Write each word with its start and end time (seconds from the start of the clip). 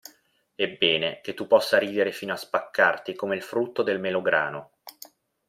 Ebbene, 0.55 1.21
che 1.21 1.35
tu 1.35 1.45
possa 1.45 1.77
ridere 1.77 2.11
fino 2.11 2.33
a 2.33 2.35
spaccarti 2.35 3.13
come 3.13 3.35
il 3.35 3.43
frutto 3.43 3.83
del 3.83 3.99
melograno! 3.99 4.71